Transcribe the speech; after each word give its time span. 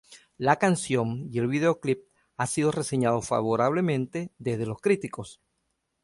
La 0.39 0.55
canción 0.55 1.27
y 1.31 1.37
el 1.37 1.45
videoclip 1.47 2.05
ha 2.35 2.47
sido 2.47 2.71
reseñado 2.71 3.21
favorablemente 3.21 4.31
desde 4.39 4.65
los 4.65 4.81
críticos. 4.81 5.43